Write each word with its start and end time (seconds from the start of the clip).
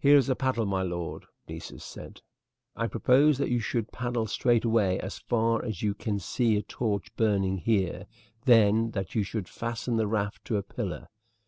"Here 0.00 0.16
is 0.16 0.28
a 0.28 0.34
paddle, 0.34 0.66
my 0.66 0.82
lord," 0.82 1.26
Nessus 1.48 1.84
said. 1.84 2.22
"I 2.74 2.88
propose 2.88 3.38
that 3.38 3.50
you 3.50 3.60
should 3.60 3.92
paddle 3.92 4.26
straight 4.26 4.64
away 4.64 4.98
as 4.98 5.20
far 5.20 5.64
as 5.64 5.80
you 5.80 5.94
can 5.94 6.18
see 6.18 6.56
a 6.56 6.62
torch 6.62 7.14
burning 7.14 7.58
here; 7.58 8.08
then 8.46 8.90
that 8.98 9.14
you 9.14 9.22
should 9.22 9.48
fasten 9.48 9.94
the 9.96 10.08
raft 10.08 10.44
to 10.46 10.56
a 10.56 10.64
pillar. 10.64 11.06